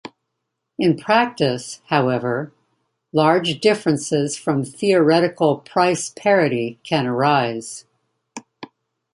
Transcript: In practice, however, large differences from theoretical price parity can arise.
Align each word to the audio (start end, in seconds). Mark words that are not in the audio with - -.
In 0.79 0.97
practice, 0.97 1.79
however, 1.89 2.51
large 3.13 3.59
differences 3.59 4.35
from 4.35 4.65
theoretical 4.65 5.57
price 5.59 6.09
parity 6.09 6.79
can 6.83 7.05
arise. 7.05 7.85